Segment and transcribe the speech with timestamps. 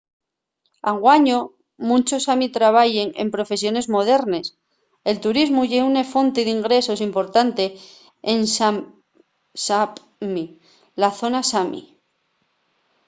[0.91, 1.37] anguaño
[1.89, 4.45] munchos sami trabayen en profesiones modernes.
[5.09, 7.65] el turismu ye una fonte d’ingresos importante
[8.33, 8.39] en
[9.67, 10.45] sápmi
[11.01, 11.83] la zona sami